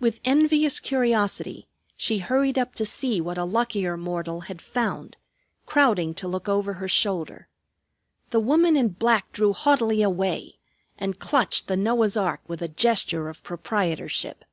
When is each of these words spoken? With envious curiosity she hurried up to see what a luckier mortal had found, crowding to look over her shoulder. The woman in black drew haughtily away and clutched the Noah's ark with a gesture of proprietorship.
With 0.00 0.18
envious 0.24 0.80
curiosity 0.80 1.68
she 1.96 2.18
hurried 2.18 2.58
up 2.58 2.74
to 2.74 2.84
see 2.84 3.20
what 3.20 3.38
a 3.38 3.44
luckier 3.44 3.96
mortal 3.96 4.40
had 4.40 4.60
found, 4.60 5.16
crowding 5.66 6.14
to 6.14 6.26
look 6.26 6.48
over 6.48 6.72
her 6.72 6.88
shoulder. 6.88 7.46
The 8.30 8.40
woman 8.40 8.76
in 8.76 8.88
black 8.88 9.30
drew 9.30 9.52
haughtily 9.52 10.02
away 10.02 10.58
and 10.98 11.16
clutched 11.20 11.68
the 11.68 11.76
Noah's 11.76 12.16
ark 12.16 12.40
with 12.48 12.60
a 12.60 12.66
gesture 12.66 13.28
of 13.28 13.44
proprietorship. 13.44 14.44